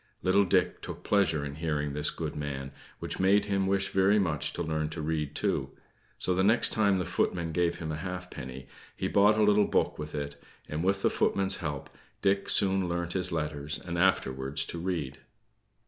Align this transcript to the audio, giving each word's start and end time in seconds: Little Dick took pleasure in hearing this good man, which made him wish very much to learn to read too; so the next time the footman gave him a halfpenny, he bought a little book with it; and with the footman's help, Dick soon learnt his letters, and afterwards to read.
Little 0.23 0.45
Dick 0.45 0.81
took 0.81 1.03
pleasure 1.03 1.45
in 1.45 1.57
hearing 1.57 1.93
this 1.93 2.09
good 2.09 2.35
man, 2.35 2.71
which 2.97 3.19
made 3.19 3.45
him 3.45 3.67
wish 3.67 3.89
very 3.89 4.17
much 4.17 4.51
to 4.53 4.63
learn 4.63 4.89
to 4.89 4.99
read 4.99 5.35
too; 5.35 5.69
so 6.17 6.33
the 6.33 6.43
next 6.43 6.69
time 6.69 6.97
the 6.97 7.05
footman 7.05 7.51
gave 7.51 7.75
him 7.77 7.91
a 7.91 7.97
halfpenny, 7.97 8.67
he 8.95 9.07
bought 9.07 9.37
a 9.37 9.43
little 9.43 9.67
book 9.67 9.99
with 9.99 10.15
it; 10.15 10.41
and 10.67 10.83
with 10.83 11.03
the 11.03 11.11
footman's 11.11 11.57
help, 11.57 11.87
Dick 12.23 12.49
soon 12.49 12.89
learnt 12.89 13.13
his 13.13 13.31
letters, 13.31 13.77
and 13.77 13.95
afterwards 13.95 14.65
to 14.65 14.79
read. 14.79 15.19